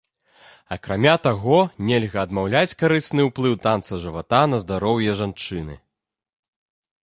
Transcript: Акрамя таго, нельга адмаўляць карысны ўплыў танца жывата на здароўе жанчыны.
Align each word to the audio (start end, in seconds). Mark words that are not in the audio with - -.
Акрамя 0.75 1.11
таго, 1.27 1.57
нельга 1.89 2.19
адмаўляць 2.23 2.77
карысны 2.81 3.21
ўплыў 3.29 3.53
танца 3.69 3.93
жывата 4.07 4.43
на 4.55 4.63
здароўе 4.67 5.11
жанчыны. 5.23 5.81